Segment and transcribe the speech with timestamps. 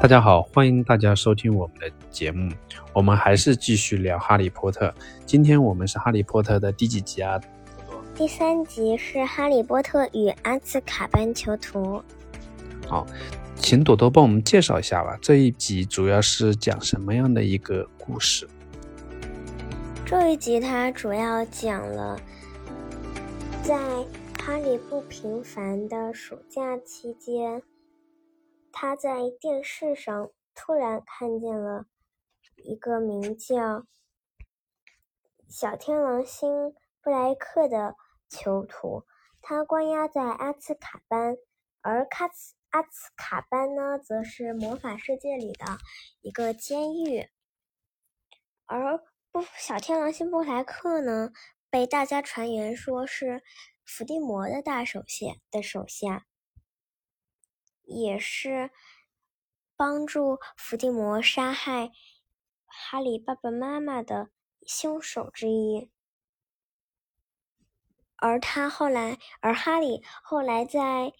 [0.00, 2.50] 大家好，欢迎大家收听我们的节目。
[2.94, 4.88] 我们还是继续聊《哈利波特》。
[5.26, 7.38] 今天我们是《哈利波特》的第几集啊？
[8.14, 11.82] 第三集是《哈利波特与阿兹卡班囚徒》。
[12.88, 13.06] 好，
[13.56, 15.18] 请朵朵帮我们介绍一下吧。
[15.20, 18.48] 这一集主要是讲什么样的一个故事？
[20.06, 22.18] 这一集它主要讲了
[23.62, 23.76] 在
[24.42, 27.62] 哈利不平凡的暑假期间。
[28.82, 31.84] 他在电视上突然看见了
[32.56, 33.84] 一个名叫
[35.46, 36.72] 小天狼星
[37.02, 37.94] 布莱克的
[38.30, 39.04] 囚徒，
[39.42, 41.36] 他关押在阿兹卡班，
[41.82, 45.66] 而卡兹阿兹卡班呢，则是魔法世界里的
[46.22, 47.28] 一个监狱。
[48.64, 48.96] 而
[49.30, 51.32] 不小天狼星布莱克呢，
[51.68, 53.42] 被大家传言说是
[53.84, 56.24] 伏地魔的大手下的手下。
[57.90, 58.70] 也是
[59.76, 61.90] 帮助伏地魔杀害
[62.66, 64.30] 哈利爸爸妈妈的
[64.66, 65.90] 凶手之一，
[68.16, 71.12] 而他后来，而哈利后来在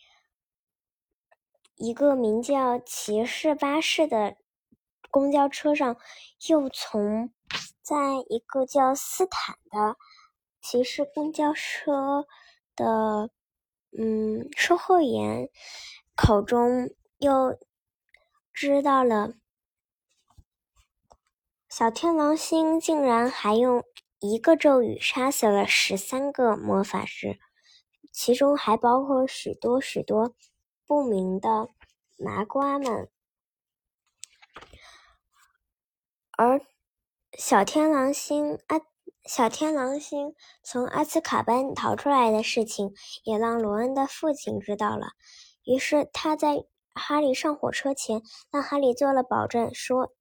[1.75, 4.37] 一个名叫骑士巴士的
[5.11, 5.97] 公交车上，
[6.49, 7.33] 又从
[7.83, 7.97] 在
[8.29, 9.97] 一个叫斯坦的
[10.61, 12.27] 骑士公交车
[12.77, 13.31] 的
[13.99, 15.51] 嗯售货员。
[16.23, 17.59] 口中又
[18.53, 19.33] 知道了，
[21.67, 23.83] 小天狼星竟然还用
[24.19, 27.39] 一个咒语杀死了十三个魔法师，
[28.13, 30.35] 其中还包括许多许多
[30.87, 31.71] 不明的
[32.19, 33.09] 麻瓜们。
[36.33, 36.61] 而
[37.33, 38.79] 小天狼星阿
[39.25, 45.13] 小天狼星从阿兹卡班逃出来的事情，也让罗恩的父亲知道了。
[45.65, 50.13] 于是他在哈利上火车前，让哈利做了保证，说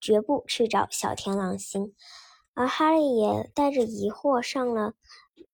[0.00, 1.94] 绝不去找小天狼星。
[2.54, 4.94] 而哈利也带着疑惑上了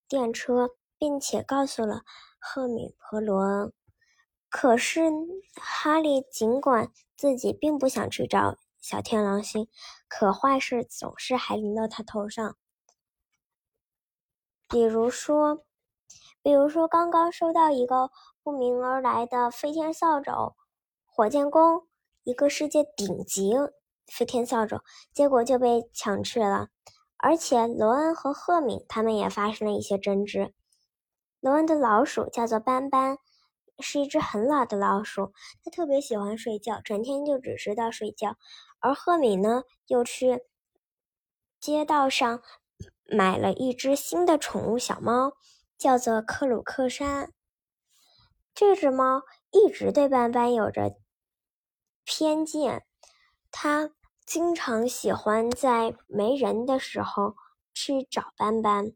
[0.08, 2.02] 电车，并且告诉了
[2.38, 3.72] 赫敏和罗恩。
[4.48, 5.02] 可是
[5.54, 9.68] 哈利尽管自己并不想去找小天狼星，
[10.08, 12.56] 可坏事总是还临到他头上。
[14.68, 15.64] 比如说，
[16.42, 18.10] 比如说刚刚收到一个。
[18.44, 20.54] 不明而来的飞天扫帚，
[21.06, 21.86] 火箭弓，
[22.24, 23.54] 一个世界顶级
[24.06, 24.82] 飞天扫帚，
[25.14, 26.68] 结果就被抢去了。
[27.16, 30.52] 而且罗恩和赫敏他们也发生了一些争执。
[31.40, 33.16] 罗恩的老鼠叫做斑斑，
[33.78, 35.32] 是一只很老的老鼠，
[35.64, 38.36] 它特别喜欢睡觉，整天就只知道睡觉。
[38.78, 40.44] 而赫敏呢，又去
[41.58, 42.42] 街道上
[43.06, 45.32] 买了一只新的宠物小猫，
[45.78, 47.32] 叫做克鲁克山。
[48.54, 50.96] 这只猫一直对斑斑有着
[52.04, 52.86] 偏见，
[53.50, 53.90] 它
[54.24, 57.34] 经常喜欢在没人的时候
[57.72, 58.92] 去找斑斑。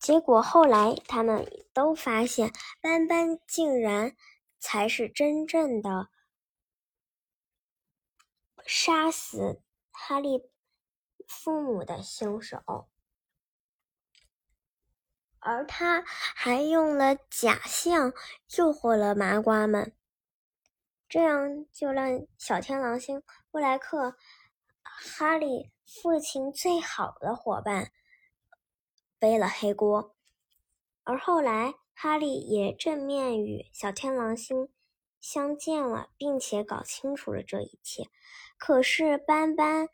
[0.00, 4.16] 结果后来他们都发现，斑斑竟然
[4.58, 6.08] 才是真正的
[8.64, 10.50] 杀死哈利
[11.26, 12.88] 父母的凶手。
[15.46, 18.12] 而他还用了假象
[18.56, 19.92] 诱惑了麻瓜们，
[21.08, 24.16] 这样就让小天狼星布莱克、
[24.82, 27.92] 哈利父亲最好的伙伴
[29.20, 30.16] 背了黑锅。
[31.04, 34.68] 而后来，哈利也正面与小天狼星
[35.20, 38.10] 相见了，并且搞清楚了这一切。
[38.58, 39.88] 可是斑斑，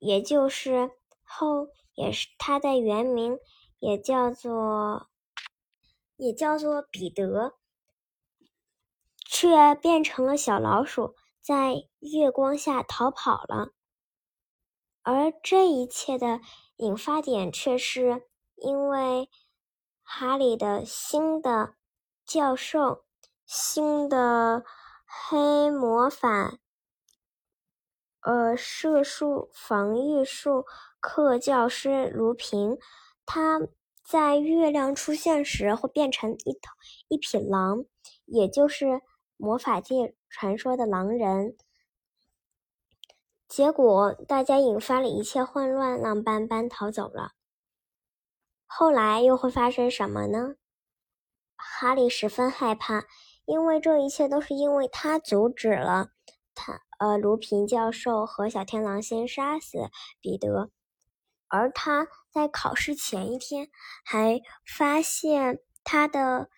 [0.00, 0.90] 也就是
[1.22, 3.38] 后也是他的原名。
[3.86, 5.08] 也叫做，
[6.16, 7.54] 也叫做彼得，
[9.24, 13.68] 却变成了小老鼠，在月光下逃跑了。
[15.02, 16.40] 而这一切的
[16.78, 18.26] 引发点，却是
[18.56, 19.30] 因为
[20.02, 21.76] 哈里的新的
[22.24, 23.04] 教授，
[23.46, 24.64] 新的
[25.06, 26.58] 黑魔法，
[28.22, 30.64] 呃，射术防御术
[30.98, 32.76] 课教师卢平。
[33.26, 33.60] 他
[34.02, 36.72] 在月亮出现时会变成一头
[37.08, 37.84] 一匹狼，
[38.24, 39.02] 也就是
[39.36, 41.56] 魔法界传说的狼人。
[43.48, 47.32] 结果大家引发了一切混乱，让斑斑逃走了。
[48.64, 50.56] 后来又会发生什么呢？
[51.56, 53.06] 哈利十分害怕，
[53.44, 56.10] 因为这一切都是因为他阻止了
[56.54, 59.90] 他呃卢平教授和小天狼星杀死
[60.20, 60.70] 彼得。
[61.48, 63.70] 而他在考试前一天
[64.04, 66.50] 还发现他的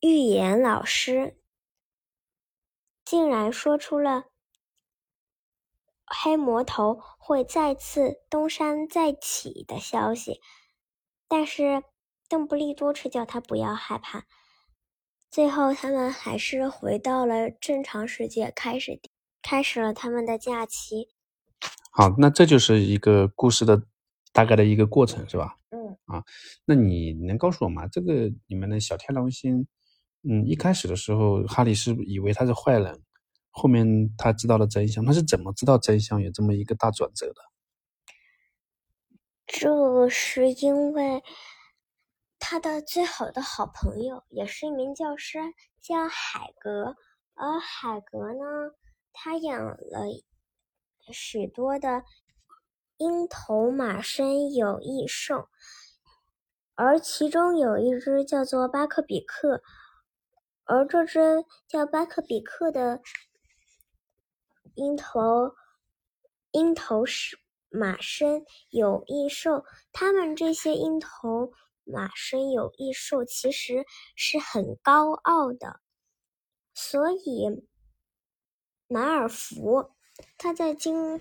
[0.00, 1.40] 预言老师
[3.04, 4.24] 竟然说出了
[6.06, 10.40] 黑魔头会再次东山再起的消息，
[11.26, 11.82] 但是
[12.28, 14.26] 邓布利多却叫他不要害怕。
[15.30, 19.00] 最后，他们还是回到了正常世界，开始
[19.40, 21.08] 开始了他们的假期。
[21.94, 23.82] 好，那这就是一个故事的
[24.32, 25.58] 大概的一个过程，是吧？
[25.70, 26.24] 嗯啊，
[26.64, 27.86] 那你能告诉我吗？
[27.86, 29.66] 这个你们的小天狼星，
[30.22, 33.02] 嗯，一开始的时候，哈利是以为他是坏人，
[33.50, 33.86] 后面
[34.16, 37.34] 他知道了真相，他是怎么知道真相有这么一个大转折的？
[39.46, 41.22] 这是因为。
[42.44, 45.38] 他的最好的好朋友也是一名教师，
[45.80, 46.96] 叫海格。
[47.34, 48.74] 而海格呢，
[49.12, 49.78] 他养了
[51.12, 52.02] 许多的
[52.96, 55.48] 鹰头马身有翼兽，
[56.74, 59.62] 而其中有一只叫做巴克比克。
[60.64, 63.02] 而这只叫巴克比克的
[64.74, 65.54] 鹰头
[66.52, 67.38] 鹰头是
[67.68, 71.52] 马身有翼兽，他们这些鹰头。
[71.84, 75.80] 马身有翼兽，其实是很高傲的，
[76.72, 77.66] 所以
[78.86, 79.90] 马尔福
[80.38, 81.20] 他在经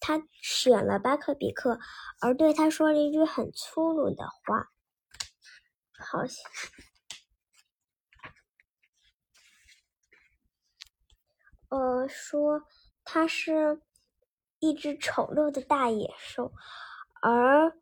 [0.00, 1.78] 他选了巴克比克，
[2.20, 4.70] 而对他说了一句很粗鲁的话，
[5.98, 6.50] 好像
[11.68, 12.62] 呃说
[13.04, 13.82] 他是
[14.58, 16.52] 一只丑陋的大野兽，
[17.22, 17.78] 而。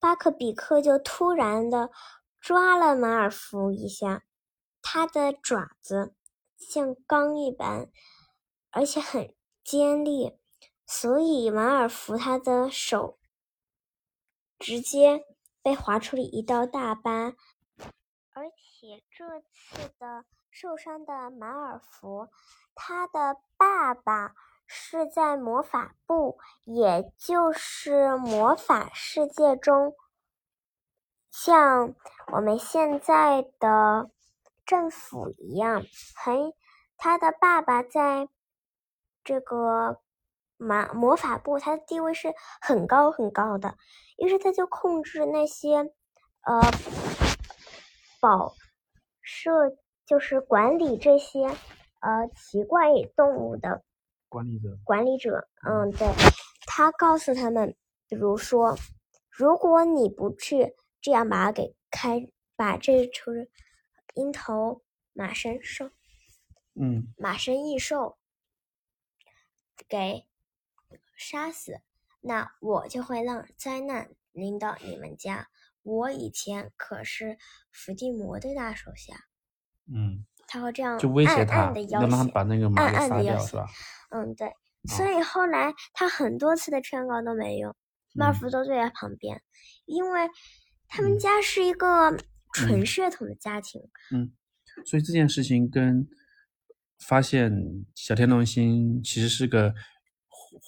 [0.00, 1.90] 巴克比克就突然的
[2.40, 4.22] 抓了马尔福一下，
[4.80, 6.14] 他的爪子
[6.56, 7.90] 像钢一般，
[8.70, 9.34] 而且很
[9.68, 10.38] 尖利，
[10.86, 13.18] 所以马尔福他的手
[14.58, 15.26] 直接
[15.60, 17.34] 被划出了一道大疤。
[18.32, 22.28] 而且这次的受伤的马尔福，
[22.74, 24.34] 他的爸爸。
[24.70, 29.96] 是在魔法部，也就是魔法世界中，
[31.30, 31.94] 像
[32.34, 34.10] 我们现在的
[34.66, 35.82] 政府一样，
[36.14, 36.52] 很
[36.98, 38.28] 他的爸爸在
[39.28, 40.00] 这个
[40.56, 42.32] 魔魔法部，他的地位是
[42.62, 43.76] 很高很高的，
[44.16, 45.76] 于是他就控制那些
[46.46, 46.62] 呃
[48.22, 48.54] 保
[49.20, 49.76] 设，
[50.06, 51.46] 就是管理这些
[52.00, 53.82] 呃奇怪动物的。
[54.30, 56.08] 管理者，管理者，嗯，对，
[56.66, 57.76] 他告诉他们，
[58.08, 58.78] 比如说，
[59.30, 62.26] 如果你不去这样把它给开，
[62.56, 63.50] 把这只
[64.14, 64.80] 鹰头
[65.12, 65.90] 马身兽，
[66.80, 68.17] 嗯，马身异兽
[69.88, 70.26] 给
[71.16, 71.80] 杀死，
[72.20, 75.48] 那我就会让灾难临到你们家。
[75.82, 77.38] 我以前可是
[77.72, 79.26] 伏地魔的大手下，
[79.86, 80.24] 嗯。
[80.50, 83.38] 他会这样就威胁他，让他把那个马给杀掉？
[84.08, 84.50] 嗯，对。
[84.88, 87.76] 所以后来他很多次的劝告都没用，
[88.14, 89.42] 马尔福都坐在旁边，
[89.84, 90.26] 因为
[90.88, 92.16] 他们家是一个
[92.54, 93.82] 纯血统的家庭。
[94.10, 94.32] 嗯，
[94.86, 96.08] 所以这件事情跟
[96.98, 97.52] 发现
[97.94, 99.74] 小天龙星其实是个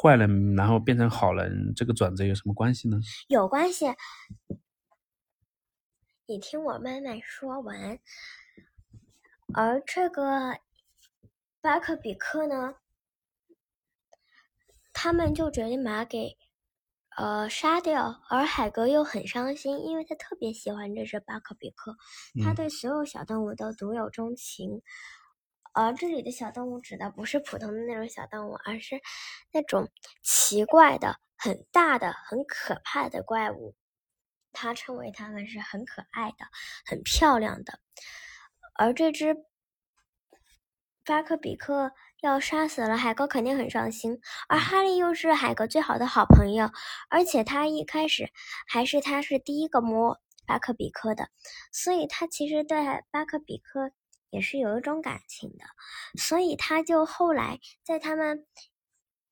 [0.01, 2.99] 坏人，然后变成好人这个转折有什么关系呢？
[3.29, 3.87] 有关系。
[6.27, 7.99] 你听我慢慢说完。
[9.53, 10.61] 而这个
[11.61, 12.77] 巴克比克呢，
[14.93, 16.39] 他们就决定把他给
[17.17, 18.23] 呃杀掉。
[18.31, 21.97] 而海格又很伤心，因为他特别喜欢这只巴克比克，
[22.45, 24.81] 他对所有小动物都独有钟情。
[25.73, 29.01] 而这里的小动物指的不是普通的那种小动物，而是
[29.53, 29.89] 那种
[30.23, 33.75] 奇怪的、很大的、很可怕的怪物。
[34.53, 36.45] 他称为他们是很可爱的、
[36.85, 37.79] 很漂亮的。
[38.75, 39.37] 而这只
[41.05, 44.21] 巴克比克要杀死了海格，肯定很伤心。
[44.49, 46.71] 而哈利又是海格最好的好朋友，
[47.09, 48.31] 而且他一开始
[48.67, 51.29] 还是他是第一个摸巴克比克的，
[51.73, 52.79] 所以他其实对
[53.13, 53.93] 巴克比克
[54.31, 55.65] 也是有一种感情的。
[56.19, 58.47] 所以他就后来在他们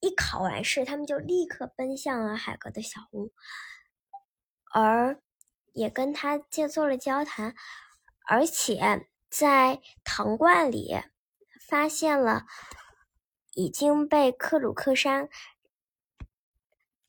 [0.01, 3.33] 一考完试，他们就立刻奔向了海格的小屋，
[4.73, 5.23] 而
[5.73, 7.55] 也跟他借做了交谈，
[8.27, 9.09] 而且。
[9.31, 11.03] 在糖罐里
[11.69, 12.47] 发现了
[13.53, 15.29] 已经被克鲁克山，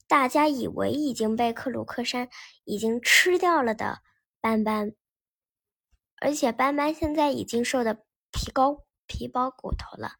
[0.05, 2.27] 大家以为已经被克鲁克山
[2.65, 4.01] 已经吃掉了的
[4.41, 4.91] 斑斑，
[6.21, 10.13] 而且斑斑现在已经瘦的皮包皮包骨头了。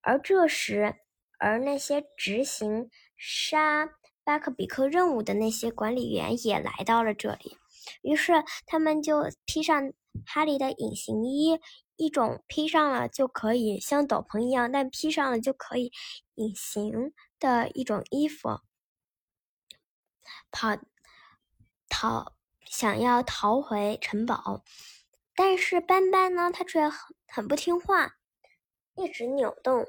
[0.00, 0.96] 而这时，
[1.38, 3.90] 而那些执行杀
[4.24, 7.56] 巴克比克任务的那些管理员也来到了这里，
[8.02, 9.92] 于是他们就披上。
[10.26, 11.58] 哈利的隐形衣，
[11.96, 15.90] 一种披上了就可以像斗篷一样，但披上了就可以
[16.34, 18.60] 隐形的一种衣服。
[20.50, 20.76] 跑
[21.88, 22.34] 逃，
[22.72, 24.64] 想要逃回城堡，
[25.36, 28.14] 但是斑斑呢，他却很很不听话，
[28.94, 29.86] 一直扭动，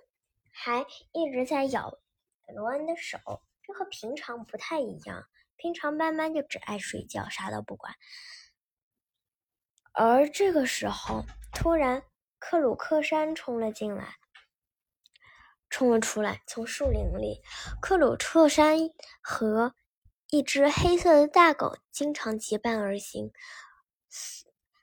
[0.51, 1.97] 还一直在咬
[2.53, 3.17] 罗恩的手，
[3.61, 5.23] 这和平常不太一样。
[5.55, 7.95] 平常斑斑就只爱睡觉，啥都不管。
[9.93, 11.23] 而这个时候，
[11.53, 12.03] 突然
[12.37, 14.17] 克鲁克山冲了进来，
[15.69, 17.41] 冲了出来，从树林里。
[17.81, 18.77] 克鲁克山
[19.21, 19.73] 和
[20.33, 23.31] 一只黑色的大狗经常结伴而行。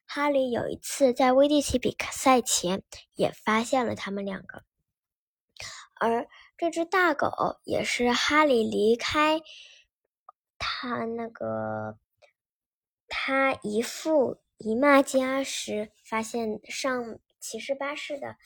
[0.07, 2.85] 哈利有一次在威地奇比赛前
[3.16, 4.62] 也发现了他们两个，
[5.97, 9.40] 而这只大狗也是哈利离开
[10.57, 11.99] 他那个
[13.09, 18.37] 他姨父姨妈家时发现上骑士巴士的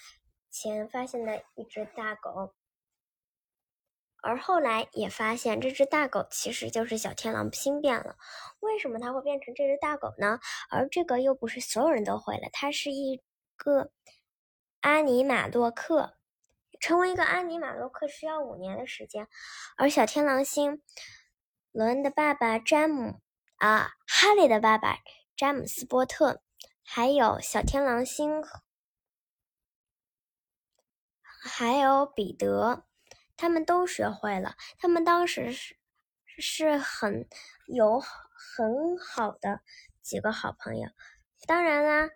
[0.50, 2.54] 前发现的一只大狗。
[4.24, 8.16] 而后来也发现，这只大狗其实就是小天狼星变了。
[8.60, 10.40] 为什么它会变成这只大狗呢？
[10.70, 12.48] 而这个又不是所有人都会了。
[12.50, 13.22] 它是一
[13.56, 13.92] 个
[14.80, 16.16] 阿尼玛洛克，
[16.80, 19.28] 成为一个阿尼玛洛克需要五年的时间。
[19.76, 20.82] 而小天狼星，
[21.70, 23.20] 罗恩的爸爸詹姆
[23.56, 25.00] 啊，哈利的爸爸
[25.36, 26.40] 詹姆斯波特，
[26.82, 28.42] 还有小天狼星，
[31.42, 32.86] 还有彼得。
[33.36, 34.54] 他们都学会了。
[34.78, 35.76] 他们当时是
[36.38, 37.28] 是很
[37.66, 39.60] 有很好的
[40.02, 40.88] 几个好朋友。
[41.46, 42.10] 当然啦，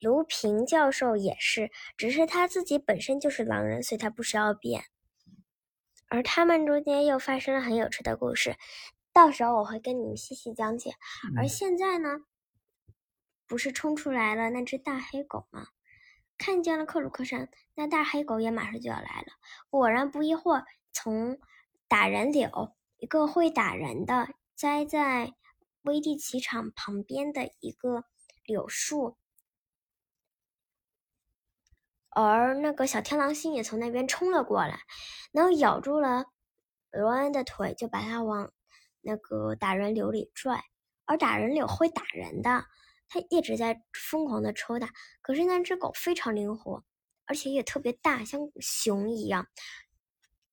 [0.00, 4.84] 卢平教授也是，只是他自己本身就是狼人，所以他不需要变。
[6.08, 8.56] 而他们中间又发生了很有趣的故事，
[9.12, 10.92] 到时候我会跟你们细细讲解。
[11.36, 12.20] 而现在呢，
[13.46, 15.68] 不是冲出来了那只大黑狗吗？
[16.44, 19.28] 看见了克鲁克山，那大黑狗也马上就要来了。
[19.70, 21.38] 果然，不一会儿，从
[21.86, 25.34] 打人柳一个会打人的栽在
[25.82, 28.06] 威地奇场旁边的一个
[28.44, 29.16] 柳树，
[32.08, 34.80] 而那个小天狼星也从那边冲了过来，
[35.30, 36.24] 然后咬住了
[36.90, 38.52] 罗恩的腿，就把他往
[39.00, 40.64] 那个打人柳里拽。
[41.04, 42.64] 而打人柳会打人的。
[43.12, 44.88] 他一直在疯狂的抽打，
[45.20, 46.82] 可是那只狗非常灵活，
[47.26, 49.48] 而且也特别大，像熊一样，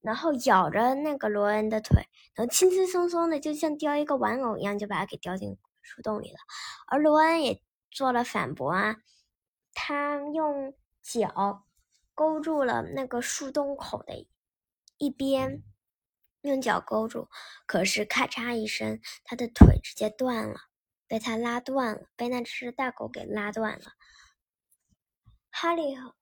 [0.01, 2.03] 然后咬着那个罗恩的腿，
[2.35, 6.37] 然后轻轻松松的，就像叼一个玩偶一样，就把它给叼进树洞里了。
[6.87, 8.97] 而罗恩也做了反驳啊，
[9.73, 11.65] 他用脚
[12.13, 14.27] 勾住了那个树洞口的
[14.97, 15.63] 一边，
[16.41, 17.29] 用脚勾住，
[17.65, 20.68] 可是咔嚓一声，他的腿直接断了。
[21.09, 23.93] 被他拉断了，被那只大狗给拉断了。
[25.49, 26.15] 哈利和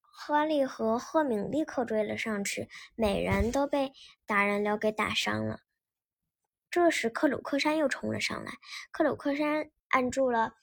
[0.00, 3.92] 哈利和赫敏立刻追了上去，每人都被
[4.26, 5.60] 打人流给打伤了。
[6.70, 8.52] 这时，克鲁克山又冲了上来，
[8.90, 10.54] 克鲁克山按住了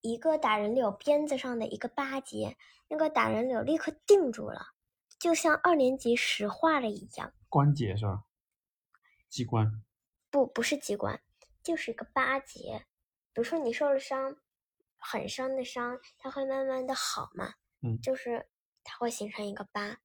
[0.00, 2.56] 一个打人柳鞭子上的一个八节，
[2.88, 4.68] 那个打人柳立刻定住了，
[5.18, 7.32] 就像二年级石化了一样。
[7.48, 8.24] 关节是吧？
[9.28, 9.82] 机关。
[10.30, 11.20] 不，不是机关，
[11.62, 12.86] 就是一个八结。
[13.32, 14.36] 比如说你受了伤，
[14.96, 17.54] 很伤的伤，它会慢慢的好嘛。
[17.82, 18.48] 嗯，就是
[18.82, 19.98] 它会形成一个疤，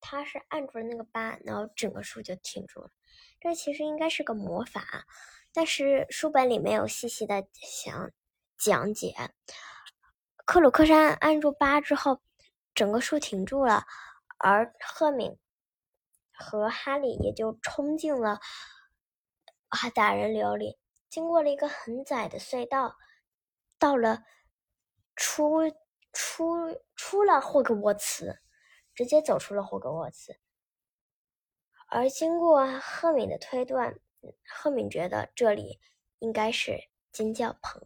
[0.00, 2.90] 它是按住了那个疤，然后整个树就停住了。
[3.40, 5.06] 这其实应该是个魔法，
[5.52, 7.46] 但是书本里没有细细的
[7.82, 8.10] 讲
[8.58, 9.14] 讲解。
[10.44, 12.20] 克鲁克山按住疤之后，
[12.74, 13.84] 整个树停住了，
[14.38, 15.38] 而赫敏
[16.32, 18.40] 和哈利也就冲进了。
[19.74, 19.90] 啊！
[19.90, 20.78] 打人流里，
[21.08, 22.96] 经过了一个很窄的隧道，
[23.78, 24.24] 到了
[25.16, 25.68] 出
[26.12, 28.40] 出出了霍格沃茨，
[28.94, 30.38] 直接走出了霍格沃茨。
[31.88, 33.98] 而经过赫敏的推断，
[34.48, 35.80] 赫敏觉得这里
[36.20, 37.82] 应该是尖叫棚。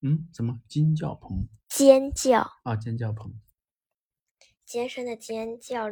[0.00, 0.28] 嗯？
[0.32, 1.48] 什么尖叫棚？
[1.68, 2.76] 尖叫啊！
[2.76, 3.40] 尖叫棚，
[4.64, 5.90] 尖声的尖叫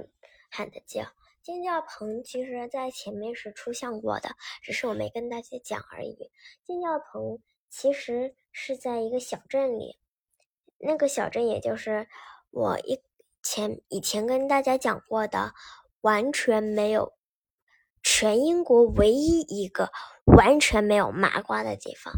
[0.50, 1.12] 喊的叫。
[1.46, 4.30] 尖叫棚其实在前面是出现过的，
[4.64, 6.32] 只是我没跟大家讲而已。
[6.64, 9.96] 尖叫棚其实是在一个小镇里，
[10.78, 12.08] 那个小镇也就是
[12.50, 13.00] 我一
[13.44, 15.54] 前以前跟大家讲过的，
[16.00, 17.12] 完全没有
[18.02, 19.92] 全英国唯一一个
[20.24, 22.12] 完全没有麻瓜的地方，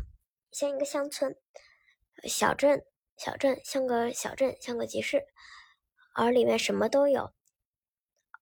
[0.51, 1.37] 像一个乡村
[2.23, 2.83] 小镇，
[3.19, 5.27] 小镇像个小镇，像个集市，
[6.15, 7.35] 而里面什么都有。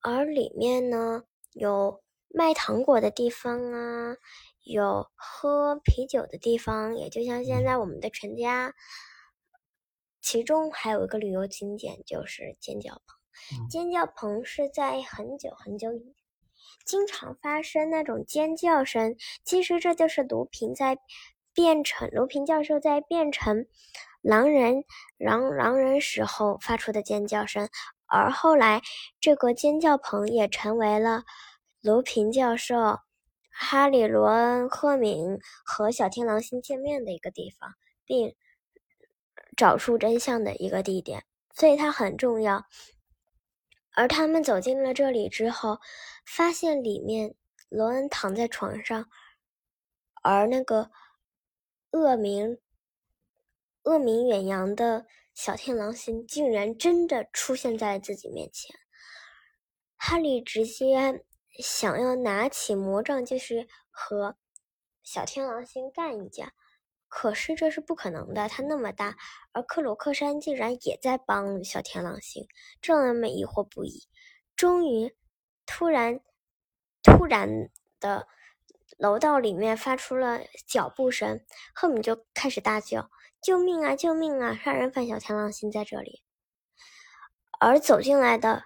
[0.08, 4.16] 而里面呢，有卖糖果的地方啊，
[4.62, 8.72] 有喝啤酒的地方，也就像现在我们的全家。
[10.20, 13.68] 其中还有一个旅游景点就是尖叫棚。
[13.68, 16.14] 尖叫棚是在很久很久以前，
[16.84, 19.16] 经常发生那种尖叫声。
[19.44, 20.98] 其实这就是卢平在
[21.52, 23.66] 变成卢平教授在变成
[24.22, 24.84] 狼人
[25.18, 27.68] 狼狼人时候发出的尖叫声。
[28.06, 28.82] 而后来，
[29.20, 31.24] 这个尖叫棚也成为了
[31.80, 33.00] 卢平教授、
[33.50, 38.34] 哈利、罗恩、赫敏和小天狼星见面的一个地方，并。
[39.56, 42.66] 找出真相的一个地点，所以它很重要。
[43.94, 45.78] 而他们走进了这里之后，
[46.26, 47.34] 发现里面
[47.70, 49.08] 罗恩躺在床上，
[50.22, 50.90] 而那个
[51.92, 52.58] 恶名
[53.84, 55.06] 恶名远扬的
[55.36, 58.74] 小天狼星竟然真的出现在自己面前。
[59.98, 61.26] 哈利直接
[61.58, 64.38] 想要拿起魔杖，就是和
[65.02, 66.54] 小天狼星干一架。
[67.06, 69.18] 可是这是不可能的，他那么大，
[69.52, 72.48] 而克鲁克山竟然也在帮小天狼星，
[72.80, 74.08] 这让人们疑惑不已。
[74.56, 75.14] 终于，
[75.66, 76.20] 突然，
[77.02, 77.68] 突然
[78.00, 78.26] 的，
[78.96, 83.10] 楼道里面发出了脚步声，赫敏就开始大叫
[83.46, 83.94] ：“救命啊！
[83.94, 84.56] 救命啊！
[84.56, 86.20] 杀人犯小天狼星在这里！”
[87.60, 88.64] 而走进来的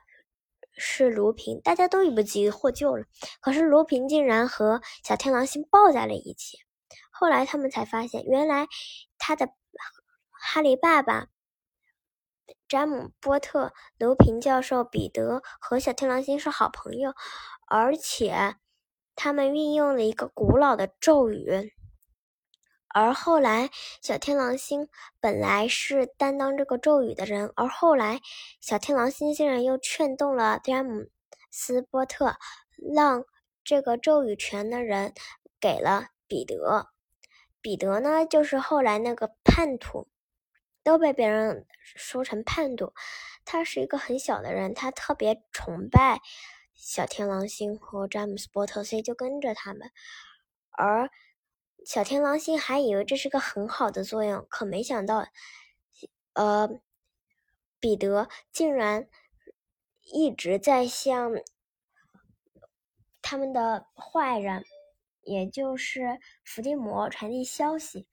[0.72, 3.04] 是卢平，大家都以为自己获救了，
[3.42, 6.56] 可是卢平竟然和小天狼星抱在了一起。
[7.10, 8.68] 后来他们才发现，原来
[9.18, 9.50] 他的
[10.30, 11.26] 哈利爸爸
[12.66, 17.12] 詹姆波特、卢平教授、彼得和小天狼星是好朋友，
[17.68, 18.56] 而且
[19.14, 21.75] 他们运用了一个古老的咒语。
[22.92, 23.70] 而后来，
[24.02, 24.88] 小天狼星
[25.20, 28.20] 本来是担当这个咒语的人，而后来
[28.61, 31.09] 小天狼星竟然又劝动了詹姆
[31.52, 32.37] 斯波特，
[32.94, 33.25] 让
[33.62, 35.15] 这个咒语权的人
[35.60, 36.88] 给了彼得。
[37.60, 40.08] 彼得呢，就是后来那个叛徒，
[40.82, 42.93] 都被别人说成叛徒。
[43.45, 46.21] 他是一个很小的人，他特别崇拜
[46.75, 49.91] 小天狼星和詹姆斯波特，所以就跟着他们。
[50.71, 51.10] 而
[51.84, 55.26] 小天狼星还以为这是个很好的作用，可没想到，
[56.34, 56.69] 呃，
[57.78, 59.08] 彼得竟然
[60.02, 61.32] 一直在向
[63.23, 64.64] 他们的坏人。
[65.23, 68.08] 也就是伏地魔传递消息。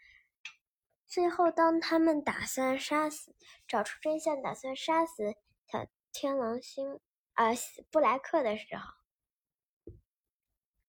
[1.08, 3.34] 最后，当他们打算杀死、
[3.65, 5.34] 找出真相、打算杀死
[5.65, 6.99] 小天狼星
[7.34, 7.51] 啊
[7.89, 9.93] 布莱克的时候，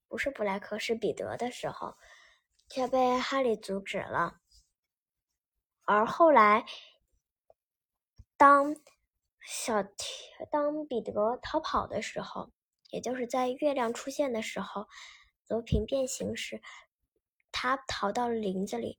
[0.08, 1.96] 不是布莱克，是彼得的时候，
[2.68, 4.40] 却被哈利阻止了。
[5.85, 6.66] 而后来，
[8.37, 8.76] 当
[9.40, 9.85] 小
[10.50, 12.50] 当彼得逃跑的时候，
[12.90, 14.87] 也就是在月亮出现的时候。
[15.48, 16.61] 罗平变形时，
[17.50, 18.98] 他逃到了林子里，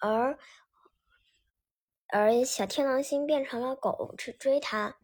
[0.00, 0.36] 而
[2.08, 4.98] 而小天狼星变成了狗去追他，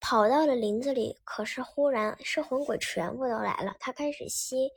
[0.00, 1.20] 跑到了林子里。
[1.22, 4.70] 可是忽然，摄魂鬼全部都来了，他开始吸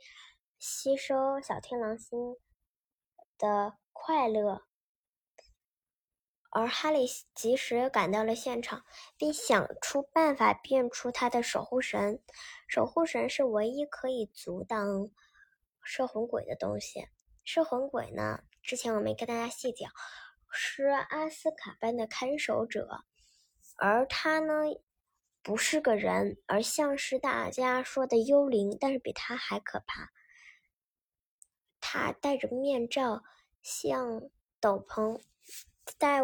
[0.66, 2.38] 吸收小天狼星
[3.36, 4.62] 的快乐。
[6.48, 8.82] 而哈利及时赶到了现场，
[9.18, 12.22] 并想出办法变出他的守护神。
[12.66, 15.10] 守护神是唯一可以阻挡
[15.82, 17.08] 摄魂鬼的东西。
[17.44, 18.42] 摄魂鬼呢？
[18.62, 19.92] 之前我没跟大家细讲，
[20.50, 23.04] 是阿斯卡班的看守者，
[23.76, 24.54] 而他呢，
[25.42, 30.10] 不是个人，而像是大家说的幽灵，但是比他还可怕。
[31.94, 33.22] 他戴着面罩，
[33.62, 34.28] 像
[34.58, 35.20] 斗篷。
[35.96, 36.20] 戴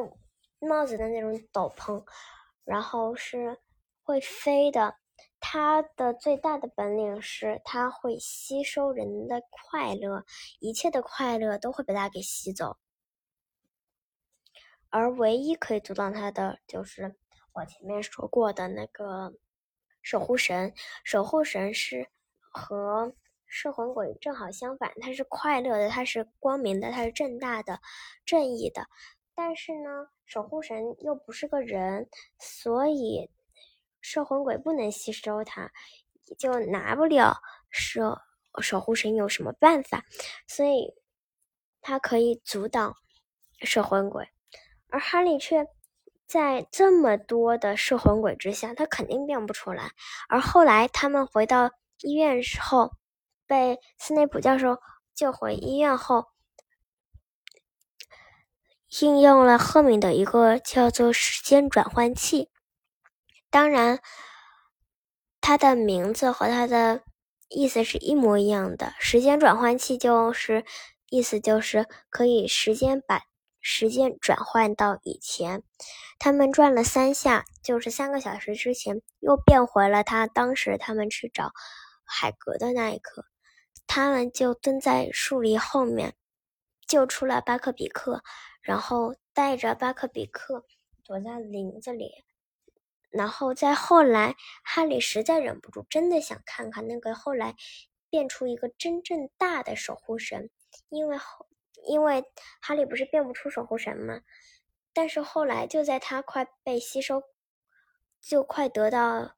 [0.58, 2.04] 帽子的那种斗篷，
[2.64, 3.60] 然后是
[4.02, 4.96] 会飞的。
[5.38, 10.24] 他的最大的本领是，他会吸收人的快乐，
[10.58, 12.76] 一切的快乐都会被他给吸走。
[14.88, 17.14] 而唯一可以阻挡他的，就是
[17.52, 19.34] 我前面说过的那个
[20.02, 20.74] 守护神。
[21.04, 23.14] 守护神是和
[23.50, 27.80] 摄魂鬼正好相反，它是快乐的，它是光明的，它是正大的、
[28.24, 28.86] 正义的。
[29.34, 32.08] 但是呢，守护神又不是个人，
[32.38, 33.28] 所以
[34.00, 35.70] 摄魂鬼不能吸收它，
[36.38, 38.22] 就拿不了摄
[38.62, 40.04] 守护神有什么办法？
[40.46, 40.94] 所以，
[41.80, 42.94] 他可以阻挡
[43.62, 44.28] 摄魂鬼，
[44.90, 45.66] 而哈利却
[46.26, 49.90] 在这么多的摄魂鬼之下，他肯定变不出来。
[50.28, 51.70] 而后来他们回到
[52.02, 52.92] 医院之后，
[53.50, 54.78] 被斯内普教授
[55.12, 56.26] 救回医院后。
[59.00, 62.48] 应用了赫敏的一个叫做时间转换器，
[63.50, 64.00] 当然，
[65.40, 67.02] 它的名字和它的
[67.48, 68.94] 意思是一模一样的。
[69.00, 70.64] 时间转换器就是
[71.08, 73.22] 意思就是可以时间把
[73.60, 75.62] 时间转换到以前。
[76.18, 81.52] 他们转了三下，就是三个小时之前，又变回了他当时他们去找
[82.04, 83.24] 海格的那一刻。
[83.92, 86.14] 他们就蹲在树林后面，
[86.86, 88.22] 救出了巴克比克，
[88.62, 90.64] 然后带着巴克比克
[91.02, 92.24] 躲在林子里。
[93.08, 97.56] 然后再后来，哈利实在忍不住，真的想看看那个后来
[98.08, 100.50] 变出一个真正大的守护神，
[100.88, 101.48] 因为后
[101.84, 102.22] 因为
[102.60, 104.20] 哈利不是变不出守护神吗？
[104.92, 107.24] 但是后来就在他快被吸收，
[108.20, 109.34] 就快得到，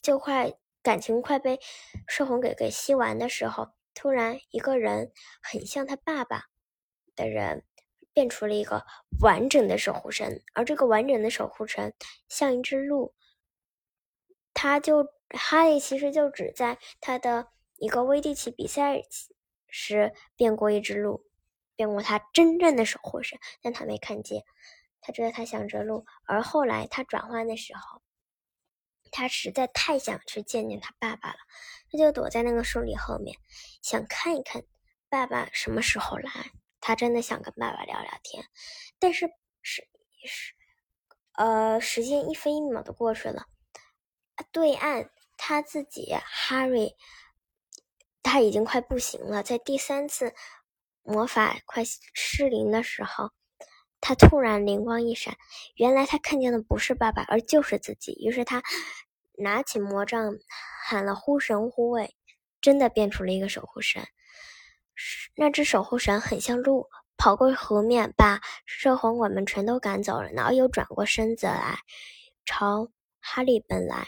[0.00, 1.58] 就快感情快被
[2.06, 5.10] 摄魂给给吸完的时候，突然一个人
[5.42, 6.44] 很像他爸爸
[7.16, 7.64] 的人。
[8.16, 8.86] 变出了一个
[9.20, 11.92] 完整的守护神，而这个完整的守护神
[12.28, 13.12] 像一只鹿。
[14.52, 19.02] 他就哈利其实就只在他的一个微地奇比赛
[19.66, 21.26] 时变过一只鹿，
[21.74, 24.44] 变过他真正的守护神，但他没看见。
[25.00, 28.00] 他觉得他像只鹿，而后来他转换的时候，
[29.16, 31.38] 他实在太想去见见他爸爸了，
[31.88, 33.38] 他就躲在那个树林后面，
[33.80, 34.64] 想看一看
[35.08, 36.30] 爸爸什么时候来。
[36.80, 38.44] 他真的想跟爸爸聊聊天，
[38.98, 39.30] 但是
[39.62, 39.88] 是
[40.26, 40.52] 是，
[41.32, 43.46] 呃，时间一分一秒的过去了。
[44.52, 46.14] 对岸他自己
[46.48, 46.94] ，Harry，
[48.22, 49.42] 他已经快不行了。
[49.42, 50.34] 在第三次
[51.02, 53.30] 魔法快失灵的时候，
[54.02, 55.38] 他突然灵光一闪，
[55.76, 58.12] 原来他看见的不是爸爸，而就是自己。
[58.12, 58.62] 于是他
[59.38, 60.36] 拿起魔杖，
[60.84, 62.14] 喊了“呼神护卫”，
[62.60, 64.02] 真的变出了一个守护神。
[65.36, 71.78] 那只守护神很像鹿，跑过河面，把摄魂鬼们全都赶走了，然后又转过身子来，
[72.44, 74.06] 朝哈利奔来。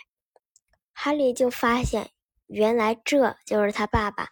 [0.92, 2.10] 哈利就发现，
[2.46, 4.30] 原来这就是他爸爸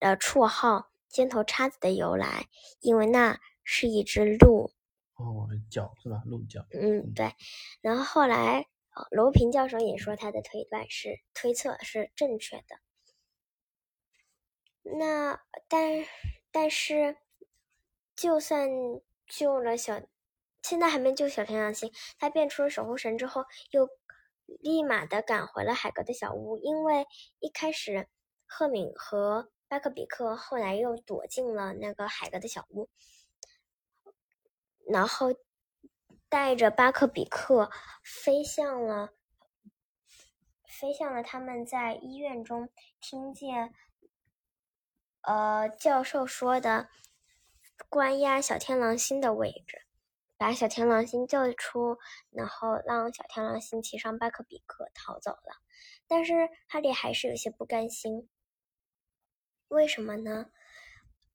[0.00, 2.46] 的绰号“尖头叉子”的由来，
[2.80, 4.72] 因为那是一只鹿。
[5.14, 6.20] 哦，角是吧？
[6.26, 6.66] 鹿角。
[6.72, 7.32] 嗯，对。
[7.80, 8.66] 然后后来，
[9.10, 12.80] 罗平教授也说他的推断是推测是正确的。
[14.82, 16.04] 那但
[16.50, 17.16] 但是，
[18.14, 18.68] 就算
[19.26, 20.00] 救了小，
[20.62, 21.92] 现在还没救小天狼星。
[22.18, 23.88] 他变出了守护神之后，又
[24.46, 26.56] 立马的赶回了海格的小屋。
[26.58, 27.06] 因为
[27.40, 28.08] 一开始
[28.46, 32.88] 赫敏和巴克比克后来又躲进了那个海格的小屋，
[34.88, 35.34] 然后
[36.28, 37.70] 带着巴克比克
[38.02, 39.14] 飞向了
[40.66, 42.68] 飞向了他们在医院中
[43.00, 43.72] 听见。
[45.22, 46.88] 呃，教授说的
[47.88, 49.86] 关押小天狼星的位置，
[50.36, 51.98] 把小天狼星救出，
[52.30, 55.62] 然后让小天狼星骑上巴克比克逃走了。
[56.06, 58.28] 但是哈利还是有些不甘心，
[59.68, 60.46] 为什么呢？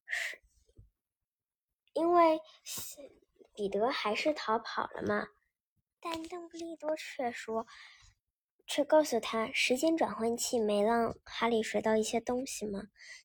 [0.06, 0.40] 是
[1.92, 2.40] 因为
[3.54, 5.28] 彼得还是逃跑了嘛？
[6.00, 7.66] 但邓布利多却说，
[8.66, 12.84] 却告诉他，时间转换器没让哈利学到一些东西吗？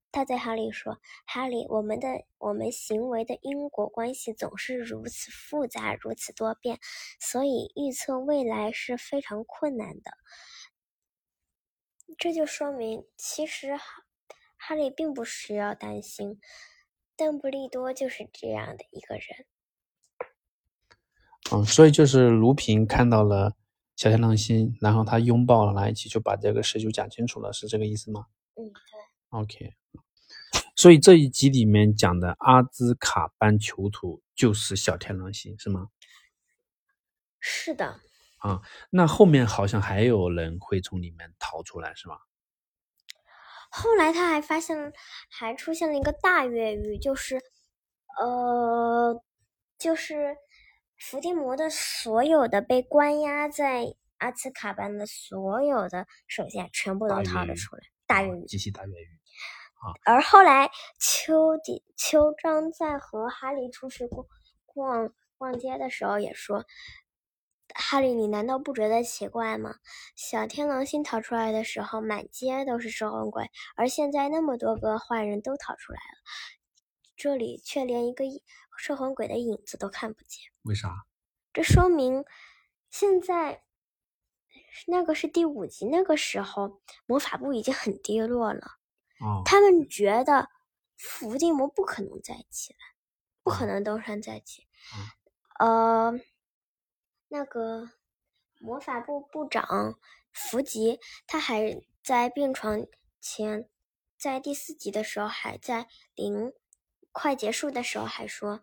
[0.09, 6.79] 他对哈利说：“哈利，我们的我们行为的因果关系总是如此复杂，如此多变，
[7.19, 10.11] 所以预测未来是非常困难的。
[12.17, 13.83] 这就说明，其实哈
[14.55, 16.39] 哈利并不需要担心。
[17.15, 19.45] 邓布利多就是这样的一个人。
[21.51, 23.53] 嗯，所以就是卢平看到了
[23.95, 28.25] 小天狼星，然后他拥抱了他一起，就把这个事就讲清楚了，是这个意思吗？
[28.55, 29.73] 嗯，对。” OK，
[30.75, 35.89] 所以这一集里面讲的阿兹卡班囚徒就是小天狼星，是吗？
[37.39, 37.99] 是的。
[38.39, 42.17] 啊，那后面好像还有人会从里面逃出来，是吗？
[43.69, 44.93] 后来他还发现，
[45.29, 47.41] 还出现了一个大越狱，就是，
[48.21, 49.21] 呃，
[49.77, 50.37] 就是
[50.97, 59.07] 伏地魔的所有的被关押在阿兹卡班的所有的手下全部都逃了出来，大越狱，继续大越狱。
[60.03, 64.25] 而后来，秋迪秋章在和哈利出去逛
[64.65, 66.65] 逛逛街的时候也说
[67.75, 69.75] ：“哈利，你难道不觉得奇怪吗？
[70.15, 76.17] 小天狼星逃出来的时候，满街都是摄魂鬼，而现在那么多个坏人都逃出来了，
[77.15, 78.25] 这里却连一个
[78.77, 80.51] 摄魂鬼的影子都看不见。
[80.63, 81.05] 为啥？
[81.53, 82.23] 这说明
[82.89, 83.63] 现在
[84.85, 88.77] 那个是第五集，那个时候魔法部已经很低落了。”
[89.19, 90.49] 哦他们觉得
[90.95, 92.79] 伏地魔不可能再起来，
[93.41, 94.67] 不可能东山再起。
[95.57, 96.13] 呃，
[97.29, 97.89] 那个
[98.59, 99.97] 魔法部部长
[100.31, 102.85] 伏吉他还在病床
[103.19, 103.67] 前，
[104.19, 106.53] 在第四集的时候，还在临
[107.11, 108.61] 快结束的时候还说：“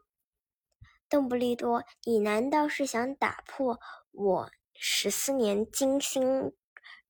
[1.14, 3.78] 邓布利多，你难道是想打破
[4.10, 6.50] 我十四年精心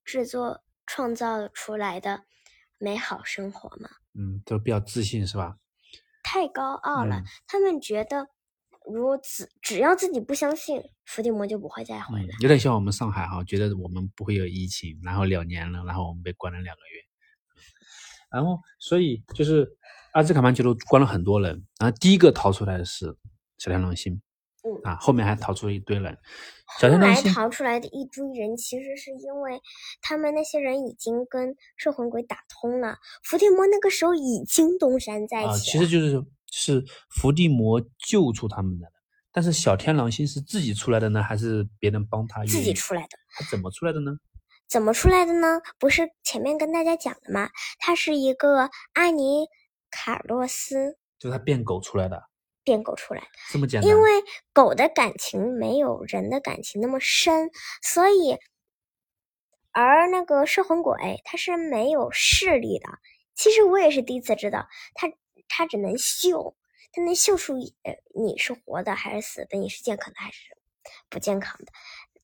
[0.03, 2.25] 制作创造出来的
[2.77, 5.57] 美好生活吗？”嗯，都比较自信是吧？
[6.21, 8.27] 太高傲了，嗯他们觉得，
[8.85, 17.01] 如此只要自己不相信，伏地魔就不会再回嗯来。，有点像我们上海哈，觉得我们不会有疫情，然后两年了，然后我们被关了两个月，
[18.29, 19.67] 然后所以就是
[20.13, 23.17] 阿兹卡班囚徒关了很多人，然后第一个逃出来的是
[23.57, 24.21] 小天狼星，
[24.63, 26.17] 嗯啊，后面还逃出了一堆人，
[26.79, 29.61] 小天狼星逃出来的一堆人，其实是因为
[30.01, 35.47] 他们那些人已经跟摄魂鬼打通了，伏地魔那个时候已经东山再起。
[35.47, 38.87] 啊，其实就是是伏地魔救出他们的，
[39.31, 43.09] 但是小天狼星是自己出来的呢，还是别人帮他自己出来的。
[43.37, 44.11] 他怎么出来的呢？
[44.67, 45.61] 怎么出来的呢？
[45.77, 47.49] 不是前面跟大家讲的吗？
[47.77, 49.45] 他是一个阿尼
[49.91, 52.23] 卡洛斯就是他变狗出来的，
[52.65, 53.27] 变狗出来的。
[53.51, 53.89] 这么简单？
[53.89, 54.11] 因为
[54.51, 57.49] 狗的感情没有人的感情那么深，
[57.81, 58.37] 所以，
[59.71, 62.89] 而那个摄魂鬼它是没有视力的。
[63.35, 65.09] 其实我也是第一次知道，它
[65.47, 66.57] 它只能嗅，
[66.91, 70.57] 它能嗅出呃你是活的还是死的，你是健康的还是
[71.09, 71.71] 不健康的，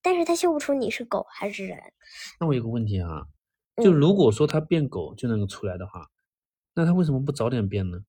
[0.02, 1.78] 但是它嗅不出你是狗还是人。
[2.40, 3.28] 那我有个问题啊，
[3.84, 6.10] 就嗯如果说他变狗就能够出来的话，
[6.74, 8.00] 那他为什么不早点变呢？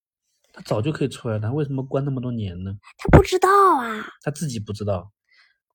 [0.53, 2.73] 他早就可以出来了，他为什么关那么多年呢？
[2.99, 5.11] 他不知道啊，他自己不知道。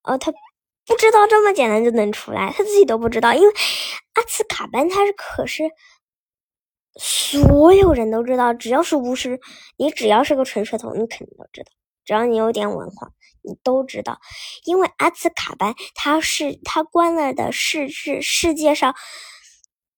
[0.03, 3.53] 呃，他不知道这么简单就能出来，他自己都不知道，因为
[4.13, 5.63] 阿兹卡班他是可是
[6.99, 9.39] 所有人都知道，只要是巫师，
[9.77, 11.71] 你只要是个纯血统，你肯定都知道，
[12.05, 13.11] 只要你有点文化，
[13.41, 14.19] 你都知道，
[14.63, 18.95] 因为阿兹卡班他是他关了的是是世界上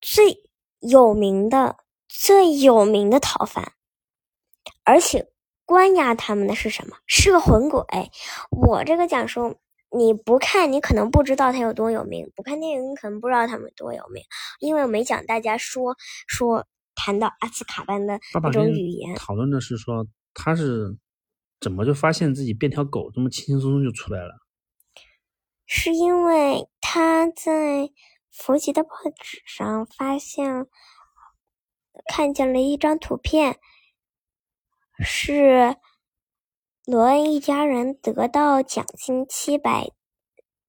[0.02, 0.38] 最
[0.80, 1.76] 有名的
[2.08, 3.74] 最有名的逃犯，
[4.90, 5.30] 而且
[5.66, 6.98] 关押他们的是什么？
[7.06, 7.84] 是个魂鬼。
[8.50, 9.60] 我这个讲述。
[9.92, 14.24] 你不看，你可能不知道他有多有名；不看电影，你可能不知道他们多有名，
[14.60, 15.96] 因为我没讲大家说
[16.28, 19.16] 说谈到阿兹卡班的那种语言。
[19.16, 20.96] 讨论的是说他是
[21.60, 24.36] 怎么就发现自己变条狗，这么轻轻松松就出来了？
[25.66, 27.90] 是因为他在
[28.32, 30.68] 福吉的报纸上发现，
[32.14, 33.58] 看见了一张图片，
[35.00, 35.78] 是
[36.86, 39.92] 罗恩一家人得到奖金七百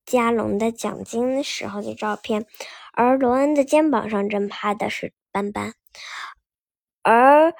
[0.04, 2.46] 加隆的奖金时候的照片，
[2.92, 5.74] 而罗恩的肩膀上正趴的是斑斑，
[7.02, 7.52] 而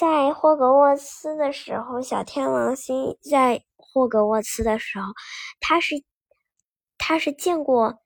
[0.00, 5.12] 在霍格沃茨的时候，小天王星在霍格沃茨的时候，
[5.60, 6.02] 他是
[6.98, 8.00] 他是见过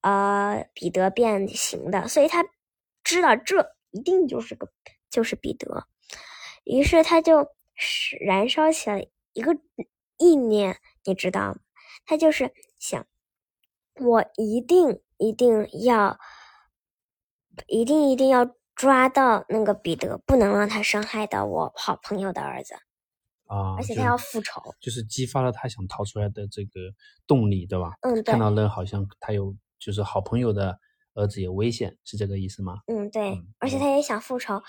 [0.00, 2.44] 呃彼得变形的，所以他
[3.02, 4.68] 知道这一定就是个
[5.08, 5.86] 就是彼得，
[6.64, 9.00] 于是他就是燃烧起了
[9.32, 9.56] 一个
[10.18, 11.56] 意念，你知道吗？
[12.06, 13.06] 他就是想，
[14.00, 16.18] 我一定一定要，
[17.66, 22.74] 一定一定要抓到那个彼得，不能让他伤害到我好朋友的儿子，
[23.46, 24.74] 啊，而且他要复仇。
[24.80, 26.80] 就是激发了他想逃出来的这个
[27.26, 27.92] 动力，对吧？
[28.02, 30.78] 嗯，对看，到了好像他有就是好朋友的
[31.14, 32.78] 儿子有危险，是这个意思吗？
[32.86, 34.62] 嗯对嗯，而且嗯他也想复仇。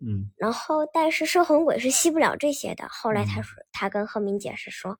[0.00, 2.86] 嗯然后，但是摄魂鬼是吸不了这些的。
[2.88, 4.98] 后来他嗯说，他跟赫敏解释说，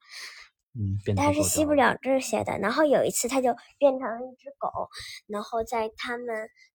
[0.75, 2.59] 嗯，变他是吸不了这些的。
[2.59, 4.89] 然后有一次，他就变成了一只狗，
[5.27, 6.27] 然后在他们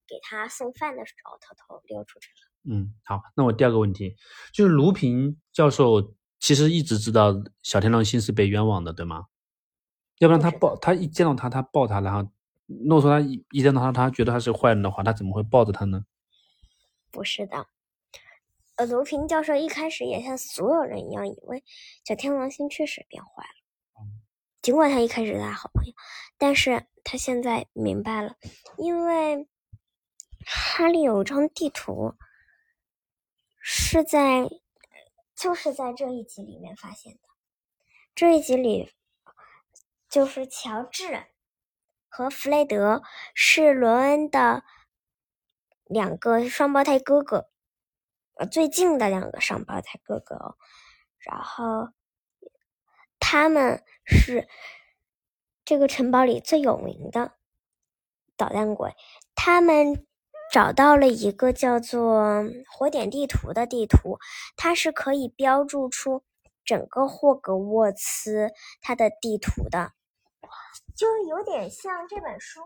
[0.07, 2.75] 给他送饭的时候，偷偷溜出去了。
[2.75, 4.15] 嗯，好，那我第二个问题
[4.53, 9.25] 就是卢平教授其实一直知道小天狼星是被冤枉的，对吗？
[10.19, 12.31] 要不然他抱他一见到他，他抱他，然后
[12.67, 16.05] 如果说他一一见到他，他觉得他是坏人的话，他怎么会抱着他呢？
[17.11, 17.67] 不是的，
[18.75, 21.63] 呃，卢平教授一开始也像所有人一样，以为
[22.05, 24.01] 小天狼星确实变坏了。
[24.01, 24.21] 嗯
[24.63, 25.93] 尽管他一开始是他好朋友，
[26.37, 28.37] 但是他现在明白了，
[28.77, 29.49] 因为
[30.45, 32.15] 哈利有一张地图，
[33.61, 34.49] 是在
[35.35, 37.19] 就是在这一集里面发现的。
[38.15, 38.93] 这一集里，
[40.07, 41.25] 就是乔治
[42.07, 44.63] 和弗雷德是罗恩的
[45.83, 47.49] 两个双胞胎哥哥，
[48.35, 50.55] 呃，最近的两个双胞胎哥哥哦。
[51.19, 51.89] 然后
[53.19, 54.47] 他们是
[55.63, 57.33] 这个城堡里最有名的
[58.35, 58.93] 捣蛋鬼，
[59.35, 60.05] 他们
[60.51, 64.17] 找到了一个叫做火点地图的地图，
[64.57, 66.23] 它是可以标注出
[66.65, 69.93] 整个霍格沃茨它的地图的，
[70.95, 72.61] 就有点像这本书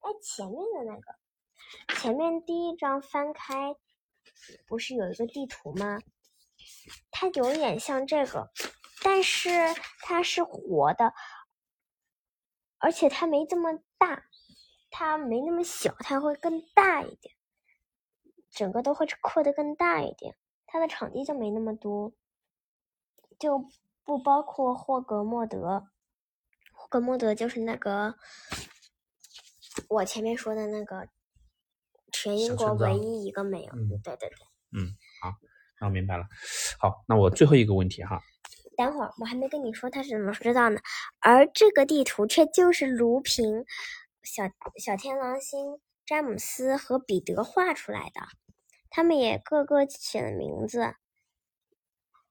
[0.00, 1.14] 哎前面的那个。
[2.00, 3.76] 前面第一张翻开，
[4.66, 6.00] 不是有一个地图吗？
[7.10, 8.50] 它有点像这个，
[9.02, 9.50] 但是
[10.00, 11.12] 它是活的，
[12.78, 14.24] 而且它没这么大，
[14.90, 17.34] 它没那么小，它会更大一点，
[18.50, 20.36] 整个都会扩得更大一点。
[20.66, 22.12] 它的场地就没那么多，
[23.38, 23.64] 就
[24.04, 25.88] 不包括霍格莫德。
[26.72, 28.16] 霍格莫德就是那个
[29.88, 31.08] 我前面说的那个
[32.12, 33.72] 全英国唯一一个没有。
[33.72, 34.38] 嗯，对对对。
[34.72, 35.32] 嗯，好，
[35.80, 36.24] 那我明白了。
[36.78, 38.20] 好，那我最后一个问题哈。
[38.76, 40.80] 等会儿我还没跟你说他是怎么知道呢。
[41.20, 43.64] 而这个地图却就是卢平、
[44.22, 44.44] 小
[44.76, 48.20] 小天狼星、詹姆斯和彼得画出来的。
[48.90, 50.94] 他们也各个起了名字，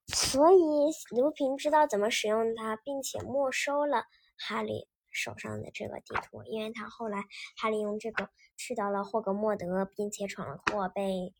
[0.07, 4.05] 所以卢平知道怎么使用它，并且没收了
[4.37, 7.25] 哈利手上的这个地图，因为他后来
[7.57, 11.33] 哈利用这个去到了霍格莫德，并且闯了祸，被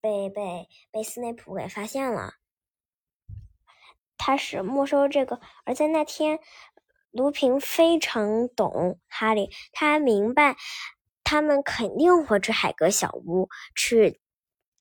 [0.00, 2.34] 被被被斯内普给发现了。
[4.16, 6.38] 他是没收这个，而在那天，
[7.10, 10.56] 卢平非常懂哈利，他明白。
[11.26, 14.20] 他们肯定会去海格小屋，去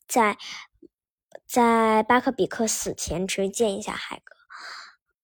[0.09, 0.37] 在
[1.45, 4.35] 在巴克比克死前去见一下海格，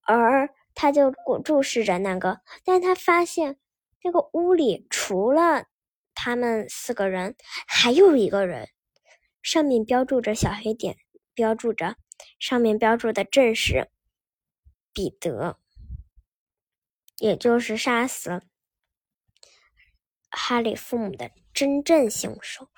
[0.05, 0.49] 而
[0.82, 1.13] 他就
[1.44, 3.60] 注视着那个，但他发现
[4.00, 5.65] 这个屋里除了
[6.15, 7.36] 他们四个人，
[7.68, 8.70] 还有一个人，
[9.42, 10.96] 上面标注着小黑点，
[11.34, 11.98] 标注着
[12.39, 13.89] 上面标注的正是
[14.94, 15.60] 彼得，
[17.18, 18.42] 也就是杀死。
[20.30, 22.70] 哈利父母的真正凶手，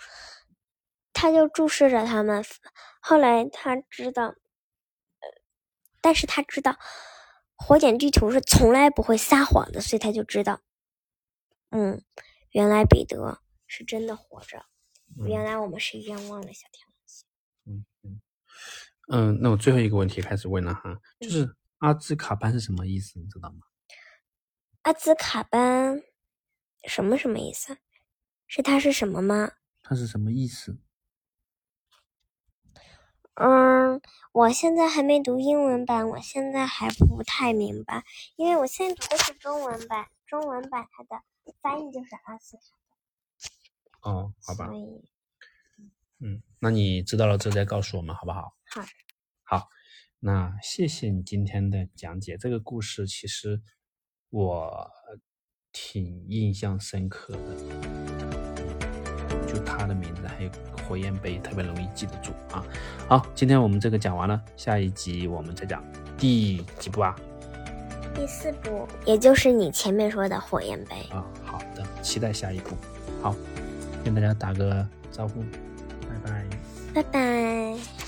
[1.14, 2.44] 他就注视着他们。
[3.00, 4.36] 后来他知道，呃，
[6.02, 6.80] 但是他知道
[7.62, 10.62] 火点地图是从来不会撒谎的，所以他就知道，
[11.70, 12.04] 嗯，
[12.52, 14.66] 原来彼得是真的活着。
[15.28, 17.28] 原来我们是冤枉了小天狼星。
[17.66, 18.22] 嗯嗯
[19.12, 23.20] 嗯，那我最后一个问题开始问了哈，就是阿兹卡班是什么意思？
[23.20, 23.60] 你知道吗？
[24.82, 26.02] 阿兹卡班。
[26.88, 27.78] 什么什么意思？
[28.48, 29.52] 是它是什么吗？
[29.84, 30.80] 它是什么意思？
[33.36, 38.04] 嗯，我现在还没读英文版，我现在还不太明白，
[38.36, 41.24] 因为我现在读的是中文版，中文版它的
[41.62, 42.64] 翻译就是阿斯卡。
[44.02, 44.68] 哦，好吧。
[44.68, 45.04] 所以，
[46.20, 48.56] 嗯，那你知道了之后再告诉我们好不好？
[48.66, 48.84] 好。
[49.44, 49.70] 好，
[50.20, 52.38] 那谢谢你今天的讲解。
[52.38, 53.62] 这个故事其实
[54.30, 54.92] 我。
[55.74, 58.11] 挺印象深刻的，
[59.52, 60.50] 就他的名字还有
[60.88, 62.64] 火焰杯，特别容易记得住啊。
[63.08, 65.84] 好，今天我们这个讲完了，下一集我们再讲
[66.18, 67.14] 第几部啊？
[68.16, 71.26] 第四部，也就是你前面说的火焰杯啊。
[71.44, 72.78] 好的，期待下一部。
[73.22, 73.36] 好，
[74.06, 75.44] 跟大家打个招呼，
[76.24, 76.46] 拜拜，
[76.94, 78.01] 拜拜。